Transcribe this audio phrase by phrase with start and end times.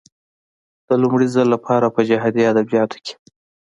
[0.87, 3.13] د لومړي ځل لپاره په جهادي ادبياتو کې.